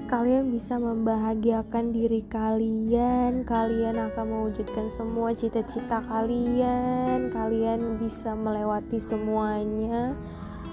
kalian 0.10 0.50
bisa 0.50 0.82
membahagiakan 0.82 1.94
diri 1.94 2.26
kalian 2.26 3.46
kalian 3.46 4.10
akan 4.10 4.26
mewujudkan 4.26 4.90
semua 4.90 5.38
cita-cita 5.38 6.02
kalian 6.02 7.30
kalian 7.30 8.02
bisa 8.02 8.34
melewati 8.34 8.98
semuanya 8.98 10.18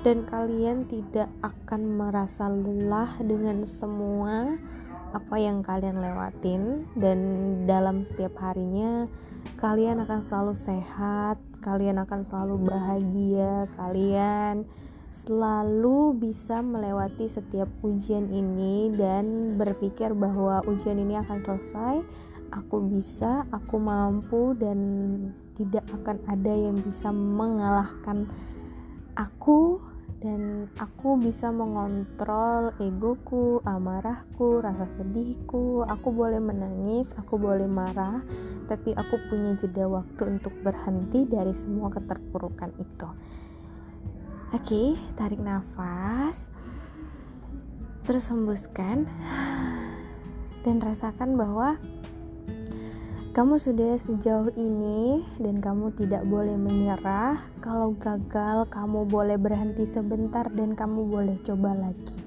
dan 0.01 0.25
kalian 0.25 0.89
tidak 0.89 1.29
akan 1.45 2.01
merasa 2.01 2.49
lelah 2.49 3.13
dengan 3.21 3.69
semua 3.69 4.57
apa 5.11 5.37
yang 5.37 5.67
kalian 5.67 5.99
lewatin. 5.99 6.87
Dan 6.95 7.19
dalam 7.67 8.07
setiap 8.07 8.39
harinya 8.39 9.11
kalian 9.59 9.99
akan 10.07 10.21
selalu 10.23 10.55
sehat 10.55 11.43
kalian 11.59 11.99
akan 11.99 12.23
selalu 12.23 12.63
bahagia 12.63 13.67
kalian 13.75 14.63
selalu 15.17 16.13
bisa 16.21 16.61
melewati 16.61 17.25
setiap 17.25 17.73
ujian 17.81 18.29
ini 18.29 18.93
dan 18.93 19.57
berpikir 19.57 20.13
bahwa 20.13 20.61
ujian 20.69 21.01
ini 21.01 21.17
akan 21.17 21.41
selesai 21.41 21.97
aku 22.53 22.85
bisa, 22.85 23.49
aku 23.51 23.81
mampu 23.81 24.55
dan 24.59 24.79
tidak 25.57 25.89
akan 25.89 26.21
ada 26.29 26.53
yang 26.53 26.77
bisa 26.79 27.09
mengalahkan 27.11 28.29
aku 29.17 29.81
dan 30.21 30.69
aku 30.81 31.21
bisa 31.21 31.53
mengontrol 31.53 32.73
egoku, 32.81 33.61
amarahku, 33.69 34.65
rasa 34.65 34.89
sedihku. 34.89 35.85
Aku 35.85 36.09
boleh 36.13 36.41
menangis, 36.41 37.13
aku 37.21 37.37
boleh 37.37 37.69
marah, 37.69 38.25
tapi 38.65 38.97
aku 38.97 39.21
punya 39.29 39.53
jeda 39.61 39.85
waktu 39.85 40.41
untuk 40.41 40.57
berhenti 40.65 41.29
dari 41.29 41.53
semua 41.53 41.93
keterpurukan 41.93 42.73
itu. 42.81 43.09
Oke, 44.55 44.95
tarik 45.19 45.43
nafas. 45.43 46.47
Terus 48.07 48.31
hembuskan. 48.31 49.11
Dan 50.63 50.79
rasakan 50.79 51.35
bahwa 51.35 51.83
kamu 53.35 53.59
sudah 53.59 53.99
sejauh 53.99 54.55
ini 54.55 55.27
dan 55.43 55.59
kamu 55.59 55.91
tidak 55.99 56.23
boleh 56.31 56.55
menyerah. 56.55 57.43
Kalau 57.59 57.99
gagal, 57.99 58.71
kamu 58.71 59.11
boleh 59.11 59.35
berhenti 59.35 59.83
sebentar 59.83 60.47
dan 60.55 60.79
kamu 60.79 61.11
boleh 61.11 61.37
coba 61.43 61.75
lagi. 61.75 62.23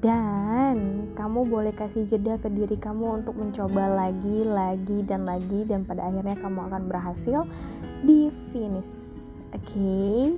Dan 0.00 1.12
kamu 1.12 1.46
boleh 1.52 1.76
kasih 1.76 2.08
jeda 2.08 2.40
ke 2.40 2.48
diri 2.48 2.80
kamu 2.80 3.22
untuk 3.22 3.36
mencoba 3.36 3.92
lagi, 3.92 4.40
lagi, 4.42 5.04
dan 5.04 5.28
lagi, 5.28 5.68
dan 5.68 5.84
pada 5.84 6.08
akhirnya 6.08 6.34
kamu 6.40 6.58
akan 6.64 6.82
berhasil 6.88 7.44
di 8.02 8.32
finish. 8.50 9.11
Oke, 9.52 9.68
okay? 9.68 10.32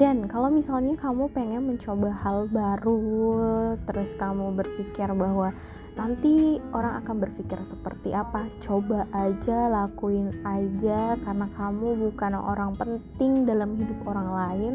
dan 0.00 0.24
kalau 0.24 0.48
misalnya 0.48 0.96
kamu 0.96 1.28
pengen 1.36 1.68
mencoba 1.68 2.16
hal 2.24 2.48
baru, 2.48 3.76
terus 3.84 4.16
kamu 4.16 4.56
berpikir 4.56 5.12
bahwa 5.12 5.52
nanti 6.00 6.64
orang 6.72 7.04
akan 7.04 7.28
berpikir 7.28 7.60
seperti 7.60 8.16
apa, 8.16 8.48
coba 8.64 9.04
aja, 9.12 9.68
lakuin 9.68 10.32
aja, 10.48 11.20
karena 11.20 11.44
kamu 11.52 12.08
bukan 12.08 12.32
orang 12.40 12.72
penting 12.72 13.44
dalam 13.44 13.76
hidup 13.76 14.00
orang 14.08 14.28
lain. 14.32 14.74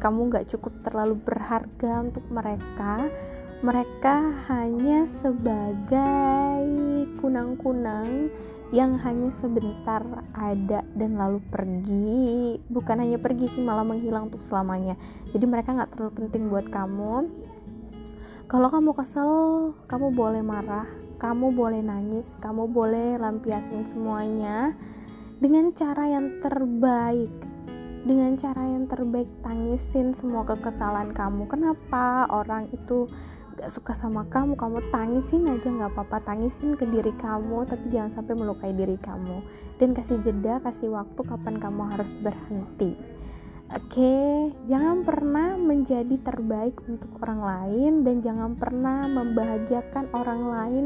Kamu 0.00 0.32
gak 0.32 0.48
cukup 0.48 0.80
terlalu 0.80 1.20
berharga 1.20 2.00
untuk 2.00 2.24
mereka. 2.32 3.12
Mereka 3.60 4.46
hanya 4.48 5.04
sebagai 5.04 6.64
kunang-kunang 7.20 8.32
yang 8.68 9.00
hanya 9.00 9.32
sebentar 9.32 10.04
ada 10.36 10.84
dan 10.92 11.16
lalu 11.16 11.40
pergi. 11.48 12.60
Bukan 12.68 13.00
hanya 13.00 13.16
pergi 13.16 13.48
sih 13.48 13.62
malah 13.64 13.84
menghilang 13.84 14.28
untuk 14.28 14.44
selamanya. 14.44 15.00
Jadi 15.32 15.44
mereka 15.48 15.72
nggak 15.72 15.96
terlalu 15.96 16.12
penting 16.24 16.52
buat 16.52 16.68
kamu. 16.68 17.14
Kalau 18.48 18.68
kamu 18.72 18.90
kesel 18.96 19.32
kamu 19.88 20.12
boleh 20.12 20.40
marah 20.40 20.88
kamu 21.18 21.50
boleh 21.50 21.82
nangis 21.82 22.38
kamu 22.38 22.70
boleh 22.70 23.18
lampiasin 23.18 23.82
semuanya 23.84 24.78
dengan 25.42 25.74
cara 25.74 26.06
yang 26.06 26.38
terbaik. 26.38 27.30
Dengan 27.98 28.38
cara 28.38 28.62
yang 28.64 28.86
terbaik 28.88 29.28
tangisin 29.42 30.14
semua 30.14 30.46
kekesalan 30.46 31.12
kamu. 31.12 31.50
Kenapa 31.50 32.30
orang 32.30 32.70
itu 32.72 33.10
gak 33.58 33.74
suka 33.74 33.90
sama 33.98 34.22
kamu 34.30 34.54
kamu 34.54 34.78
tangisin 34.94 35.50
aja 35.50 35.66
nggak 35.66 35.90
apa-apa 35.90 36.22
tangisin 36.22 36.78
ke 36.78 36.86
diri 36.86 37.10
kamu 37.18 37.66
tapi 37.66 37.90
jangan 37.90 38.22
sampai 38.22 38.38
melukai 38.38 38.70
diri 38.70 38.94
kamu. 38.94 39.42
Dan 39.82 39.98
kasih 39.98 40.22
jeda 40.22 40.62
kasih 40.62 40.94
waktu 40.94 41.18
kapan 41.26 41.58
kamu 41.58 41.90
harus 41.90 42.14
berhenti. 42.14 42.94
Oke, 43.68 44.00
okay, 44.00 44.32
jangan 44.64 45.04
pernah 45.04 45.52
menjadi 45.60 46.16
terbaik 46.24 46.80
untuk 46.88 47.20
orang 47.20 47.42
lain 47.44 47.92
dan 48.00 48.24
jangan 48.24 48.56
pernah 48.56 49.04
membahagiakan 49.04 50.08
orang 50.16 50.42
lain 50.48 50.84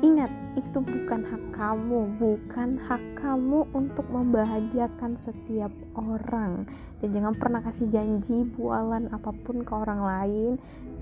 Ingat, 0.00 0.32
itu 0.56 0.80
bukan 0.80 1.28
hak 1.28 1.44
kamu, 1.52 2.16
bukan 2.16 2.80
hak 2.88 3.20
kamu 3.20 3.68
untuk 3.76 4.08
membahagiakan 4.08 5.12
setiap 5.20 5.68
orang. 5.92 6.64
Dan 7.04 7.12
jangan 7.12 7.36
pernah 7.36 7.60
kasih 7.60 7.92
janji 7.92 8.48
bualan 8.48 9.12
apa 9.12 9.28
pun 9.28 9.60
ke 9.60 9.72
orang 9.76 10.00
lain. 10.00 10.52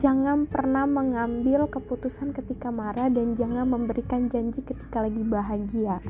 Jangan 0.02 0.50
pernah 0.50 0.82
mengambil 0.90 1.70
keputusan 1.70 2.34
ketika 2.34 2.74
marah 2.74 3.06
dan 3.06 3.38
jangan 3.38 3.70
memberikan 3.70 4.26
janji 4.26 4.66
ketika 4.66 5.06
lagi 5.06 5.22
bahagia. 5.22 6.02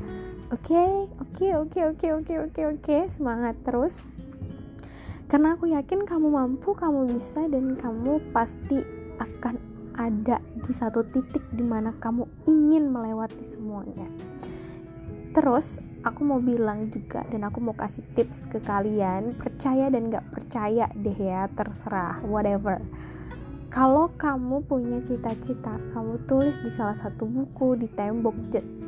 Oke, 0.49 1.05
oke, 1.21 1.47
oke, 1.61 1.79
oke, 1.93 2.07
oke, 2.09 2.33
oke, 2.49 2.61
oke. 2.73 2.97
Semangat 3.05 3.53
terus. 3.61 4.01
Karena 5.29 5.53
aku 5.53 5.69
yakin 5.69 6.09
kamu 6.09 6.25
mampu, 6.25 6.73
kamu 6.73 7.05
bisa 7.05 7.45
dan 7.53 7.77
kamu 7.77 8.17
pasti 8.33 8.81
akan 9.21 9.68
ada 9.99 10.39
di 10.39 10.71
satu 10.71 11.03
titik 11.03 11.43
di 11.51 11.59
mana 11.59 11.91
kamu 11.99 12.23
ingin 12.47 12.87
melewati 12.87 13.43
semuanya. 13.43 14.07
Terus 15.35 15.75
aku 16.07 16.23
mau 16.23 16.39
bilang 16.39 16.87
juga 16.87 17.27
dan 17.27 17.43
aku 17.43 17.59
mau 17.59 17.75
kasih 17.75 18.07
tips 18.15 18.47
ke 18.47 18.63
kalian 18.63 19.35
percaya 19.35 19.91
dan 19.91 20.07
gak 20.07 20.23
percaya 20.31 20.87
deh 20.95 21.19
ya 21.19 21.51
terserah 21.51 22.23
whatever. 22.23 22.79
Kalau 23.69 24.09
kamu 24.17 24.65
punya 24.65 24.97
cita-cita, 25.05 25.77
kamu 25.93 26.25
tulis 26.25 26.57
di 26.57 26.73
salah 26.73 26.97
satu 26.97 27.29
buku, 27.29 27.77
di 27.77 27.85
tembok 27.85 28.33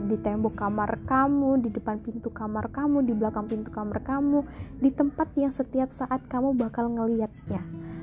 di 0.10 0.18
tembok 0.18 0.58
kamar 0.58 1.06
kamu, 1.06 1.62
di 1.62 1.70
depan 1.70 2.02
pintu 2.02 2.34
kamar 2.34 2.74
kamu, 2.74 3.06
di 3.06 3.14
belakang 3.14 3.46
pintu 3.46 3.70
kamar 3.70 4.02
kamu, 4.02 4.42
di 4.82 4.90
tempat 4.90 5.38
yang 5.38 5.54
setiap 5.54 5.94
saat 5.94 6.26
kamu 6.26 6.58
bakal 6.58 6.90
ngeliatnya 6.90 7.62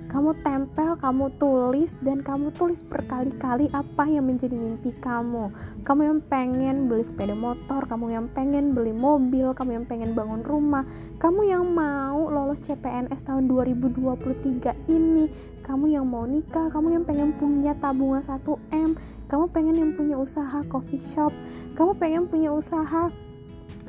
kamu 0.09 0.41
tempel, 0.41 0.97
kamu 0.97 1.37
tulis 1.37 1.93
dan 2.01 2.25
kamu 2.25 2.49
tulis 2.57 2.81
berkali-kali 2.81 3.69
apa 3.77 4.09
yang 4.09 4.25
menjadi 4.25 4.57
mimpi 4.57 4.97
kamu. 4.97 5.53
Kamu 5.85 6.01
yang 6.01 6.21
pengen 6.25 6.89
beli 6.89 7.05
sepeda 7.05 7.37
motor, 7.37 7.85
kamu 7.85 8.17
yang 8.17 8.27
pengen 8.33 8.73
beli 8.73 8.97
mobil, 8.97 9.53
kamu 9.53 9.81
yang 9.81 9.87
pengen 9.87 10.17
bangun 10.17 10.41
rumah, 10.41 10.89
kamu 11.21 11.53
yang 11.53 11.65
mau 11.69 12.25
lolos 12.33 12.65
CPNS 12.65 13.21
tahun 13.21 13.53
2023 13.53 14.89
ini, 14.89 15.29
kamu 15.61 15.93
yang 15.93 16.09
mau 16.09 16.25
nikah, 16.25 16.73
kamu 16.73 16.97
yang 16.97 17.05
pengen 17.05 17.37
punya 17.37 17.77
tabungan 17.77 18.25
1M, 18.25 18.97
kamu 19.29 19.45
pengen 19.53 19.77
yang 19.77 19.93
punya 19.93 20.17
usaha 20.17 20.65
coffee 20.73 21.05
shop, 21.05 21.37
kamu 21.77 21.93
pengen 22.01 22.25
punya 22.25 22.49
usaha 22.49 23.13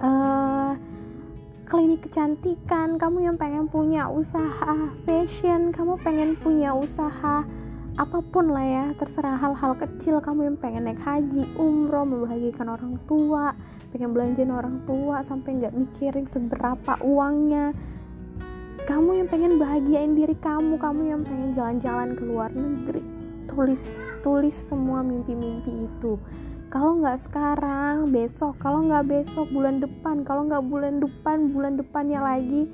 uh, 0.03 0.75
klinik 1.69 2.09
kecantikan, 2.09 2.97
kamu 2.97 3.29
yang 3.29 3.37
pengen 3.37 3.69
punya 3.69 4.09
usaha 4.09 4.89
fashion, 5.05 5.69
kamu 5.69 6.01
pengen 6.01 6.33
punya 6.33 6.73
usaha 6.73 7.45
apa 7.93 8.19
pun 8.25 8.49
lah 8.49 8.65
ya, 8.65 8.85
terserah 8.97 9.37
hal-hal 9.37 9.77
kecil 9.77 10.17
kamu 10.17 10.49
yang 10.49 10.57
pengen 10.57 10.89
naik 10.89 10.97
haji, 10.97 11.45
umroh, 11.61 12.09
membahagiakan 12.09 12.73
orang 12.73 12.93
tua, 13.05 13.53
pengen 13.93 14.17
belanjain 14.17 14.49
orang 14.49 14.81
tua 14.89 15.21
sampai 15.21 15.61
nggak 15.61 15.77
mikirin 15.77 16.25
seberapa 16.25 16.97
uangnya. 17.05 17.77
Kamu 18.89 19.21
yang 19.21 19.29
pengen 19.29 19.61
bahagiain 19.61 20.17
diri 20.17 20.33
kamu, 20.41 20.81
kamu 20.81 21.01
yang 21.05 21.21
pengen 21.21 21.53
jalan-jalan 21.53 22.17
ke 22.17 22.23
luar 22.25 22.49
negeri. 22.49 23.05
Tulis 23.45 24.09
tulis 24.25 24.57
semua 24.57 25.05
mimpi-mimpi 25.05 25.85
itu 25.85 26.17
kalau 26.69 27.01
nggak 27.01 27.17
sekarang 27.17 28.13
besok. 28.13 28.61
Kalau 28.61 28.85
nggak 28.85 29.09
besok 29.09 29.49
bulan 29.49 29.81
depan. 29.81 30.21
Kalau 30.21 30.45
nggak 30.45 30.65
bulan 30.69 31.01
depan 31.01 31.49
bulan 31.49 31.73
depannya 31.81 32.21
lagi. 32.21 32.69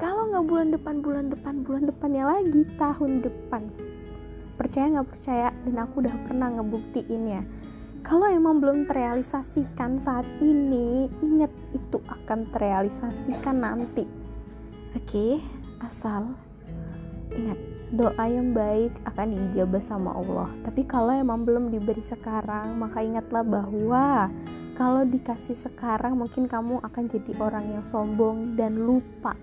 Kalau 0.00 0.32
nggak 0.32 0.46
bulan 0.48 0.68
depan 0.72 1.04
bulan 1.04 1.26
depan 1.28 1.54
bulan 1.60 1.84
depannya 1.84 2.24
lagi 2.24 2.64
tahun 2.80 3.20
depan. 3.20 3.68
Percaya 4.56 4.96
nggak 4.96 5.08
percaya? 5.12 5.48
Dan 5.68 5.76
aku 5.76 5.94
udah 6.00 6.16
pernah 6.24 6.48
ngebuktiin 6.56 7.24
ya. 7.28 7.42
Kalau 8.04 8.28
emang 8.28 8.60
belum 8.60 8.88
terrealisasikan 8.88 9.96
saat 9.96 10.28
ini 10.40 11.08
ingat 11.24 11.52
itu 11.76 12.00
akan 12.04 12.48
terrealisasikan 12.48 13.56
nanti. 13.60 14.08
Oke 14.96 15.40
asal 15.84 16.32
ingat 17.36 17.73
doa 17.92 18.24
yang 18.24 18.56
baik 18.56 18.92
akan 19.04 19.26
diijabah 19.34 19.82
sama 19.82 20.16
Allah 20.16 20.48
tapi 20.64 20.86
kalau 20.88 21.12
emang 21.12 21.44
belum 21.44 21.68
diberi 21.68 22.00
sekarang 22.00 22.78
maka 22.78 23.04
ingatlah 23.04 23.44
bahwa 23.44 24.30
kalau 24.74 25.02
dikasih 25.06 25.54
sekarang 25.54 26.16
mungkin 26.18 26.48
kamu 26.48 26.80
akan 26.82 27.04
jadi 27.10 27.32
orang 27.38 27.78
yang 27.78 27.84
sombong 27.84 28.56
dan 28.56 28.80
lupa 28.80 29.36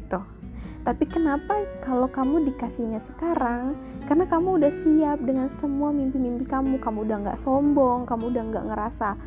itu 0.00 0.20
tapi 0.86 1.02
kenapa 1.10 1.66
kalau 1.82 2.06
kamu 2.06 2.46
dikasihnya 2.46 3.02
sekarang? 3.02 3.74
Karena 4.06 4.22
kamu 4.30 4.62
udah 4.62 4.70
siap 4.70 5.18
dengan 5.18 5.50
semua 5.50 5.90
mimpi-mimpi 5.90 6.46
kamu. 6.46 6.78
Kamu 6.78 7.02
udah 7.02 7.16
nggak 7.26 7.42
sombong, 7.42 8.06
kamu 8.06 8.30
udah 8.30 8.42
nggak 8.54 8.66
ngerasa 8.70 9.18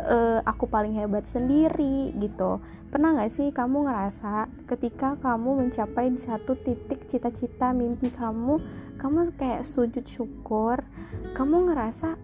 e, 0.00 0.40
aku 0.44 0.68
paling 0.68 0.96
hebat 0.96 1.24
sendiri 1.24 2.12
gitu. 2.20 2.60
Pernah 2.92 3.16
nggak 3.16 3.32
sih 3.32 3.48
kamu 3.50 3.88
ngerasa 3.88 4.48
ketika 4.68 5.16
kamu 5.20 5.66
mencapai 5.66 6.12
di 6.12 6.20
satu 6.20 6.54
titik 6.56 7.08
cita-cita 7.08 7.72
mimpi 7.72 8.12
kamu, 8.12 8.60
kamu 9.00 9.18
kayak 9.36 9.64
sujud 9.64 10.04
syukur, 10.04 10.84
kamu 11.32 11.72
ngerasa 11.72 12.16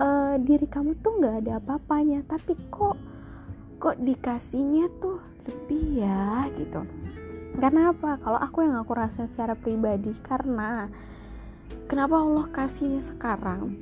e, 0.00 0.08
diri 0.42 0.66
kamu 0.66 0.98
tuh 1.00 1.20
nggak 1.20 1.36
ada 1.46 1.52
apa-apanya, 1.60 2.24
tapi 2.24 2.56
kok 2.72 2.96
kok 3.80 3.96
dikasihnya 3.96 4.92
tuh 5.00 5.20
lebih 5.48 6.04
ya 6.04 6.48
gitu. 6.56 6.84
Karena 7.56 7.92
apa? 7.92 8.20
Kalau 8.20 8.38
aku 8.38 8.62
yang 8.64 8.76
aku 8.78 8.92
rasa 8.94 9.26
secara 9.26 9.58
pribadi 9.58 10.12
karena 10.20 10.88
kenapa 11.90 12.22
Allah 12.22 12.46
kasihnya 12.52 13.02
sekarang? 13.02 13.74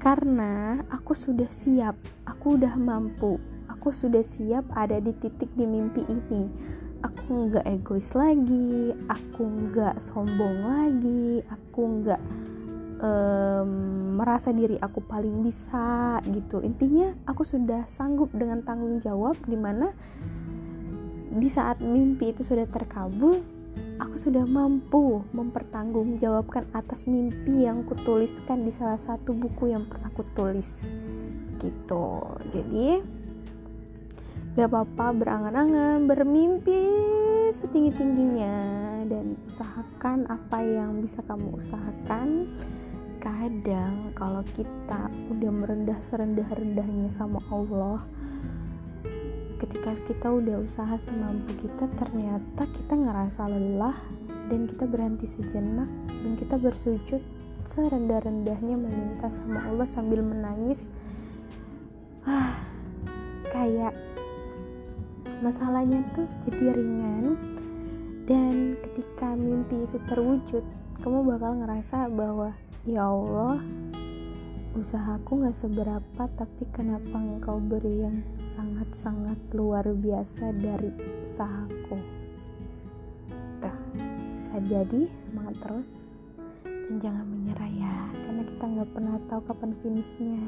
Karena 0.00 0.82
aku 0.90 1.12
sudah 1.12 1.46
siap 1.50 1.94
aku 2.46 2.62
udah 2.62 2.78
mampu. 2.78 3.42
Aku 3.66 3.90
sudah 3.90 4.22
siap 4.22 4.70
ada 4.70 5.02
di 5.02 5.10
titik 5.18 5.50
di 5.58 5.66
mimpi 5.66 6.06
ini. 6.06 6.46
Aku 7.02 7.50
nggak 7.50 7.66
egois 7.66 8.14
lagi 8.14 8.94
aku 9.10 9.42
nggak 9.42 9.98
sombong 9.98 10.62
lagi 10.62 11.42
aku 11.50 11.82
nggak 11.98 12.22
um, 13.02 13.70
merasa 14.22 14.54
diri 14.54 14.78
aku 14.78 15.02
paling 15.02 15.42
bisa 15.42 16.22
gitu. 16.30 16.62
Intinya 16.62 17.18
aku 17.26 17.42
sudah 17.42 17.82
sanggup 17.90 18.30
dengan 18.30 18.62
tanggung 18.62 19.02
jawab 19.02 19.34
di 19.42 19.58
mana 19.58 19.90
di 21.34 21.50
saat 21.50 21.82
mimpi 21.82 22.30
itu 22.30 22.46
sudah 22.46 22.70
terkabul, 22.70 23.42
aku 23.98 24.14
sudah 24.14 24.46
mampu 24.46 25.26
mempertanggungjawabkan 25.34 26.70
atas 26.70 27.10
mimpi 27.10 27.66
yang 27.66 27.82
kutuliskan 27.82 28.62
di 28.62 28.70
salah 28.70 29.02
satu 29.02 29.34
buku 29.34 29.74
yang 29.74 29.82
pernah 29.90 30.14
kutulis. 30.14 30.86
Gitu. 31.58 32.06
Jadi, 32.52 32.88
gak 34.56 34.68
apa-apa 34.72 35.06
berangan-angan, 35.12 36.08
bermimpi 36.08 36.84
setinggi-tingginya 37.52 38.56
dan 39.06 39.38
usahakan 39.46 40.26
apa 40.26 40.58
yang 40.64 41.00
bisa 41.00 41.22
kamu 41.24 41.56
usahakan. 41.56 42.50
Kadang 43.22 44.14
kalau 44.14 44.44
kita 44.54 45.10
udah 45.32 45.50
merendah 45.50 45.98
serendah-rendahnya 46.04 47.10
sama 47.10 47.42
Allah, 47.50 48.06
ketika 49.56 49.96
kita 50.04 50.28
udah 50.30 50.60
usaha 50.60 50.94
semampu 51.00 51.56
kita 51.64 51.88
ternyata 51.96 52.68
kita 52.70 52.92
ngerasa 52.92 53.48
lelah 53.48 53.96
dan 54.52 54.68
kita 54.68 54.84
berhenti 54.84 55.26
sejenak 55.26 55.88
dan 56.06 56.32
kita 56.36 56.60
bersujud 56.60 57.22
serendah-rendahnya 57.66 58.76
meminta 58.78 59.26
sama 59.32 59.64
Allah 59.64 59.88
sambil 59.88 60.22
menangis 60.22 60.92
ah 62.26 62.58
kayak 63.54 63.94
masalahnya 65.38 66.02
tuh 66.10 66.26
jadi 66.42 66.74
ringan 66.74 67.38
dan 68.26 68.74
ketika 68.82 69.30
mimpi 69.38 69.86
itu 69.86 69.94
terwujud 70.10 70.66
kamu 70.98 71.22
bakal 71.22 71.54
ngerasa 71.54 72.10
bahwa 72.10 72.50
ya 72.82 73.06
Allah 73.06 73.62
usahaku 74.74 75.46
gak 75.46 75.54
seberapa 75.54 76.22
tapi 76.34 76.66
kenapa 76.74 77.14
engkau 77.14 77.62
beri 77.62 78.10
yang 78.10 78.26
sangat-sangat 78.42 79.38
luar 79.54 79.86
biasa 79.88 80.52
dari 80.52 80.90
usahaku? 81.22 81.96
Tuh, 83.62 83.78
saat 84.44 84.66
jadi 84.66 85.06
semangat 85.22 85.56
terus 85.62 86.18
dan 86.66 86.98
jangan 86.98 87.26
menyerah 87.26 87.70
ya 87.70 87.96
karena 88.14 88.42
kita 88.46 88.64
nggak 88.66 88.90
pernah 88.94 89.16
tahu 89.30 89.40
kapan 89.46 89.70
finishnya 89.78 90.42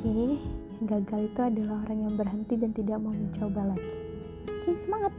oke 0.00 0.40
yang 0.80 0.84
gagal 0.88 1.28
itu 1.28 1.40
adalah 1.44 1.84
orang 1.84 2.08
yang 2.08 2.14
berhenti 2.16 2.56
dan 2.56 2.72
tidak 2.72 2.96
mau 3.04 3.12
mencoba 3.12 3.76
lagi. 3.76 3.96
Oke 4.48 4.72
semangat 4.80 5.12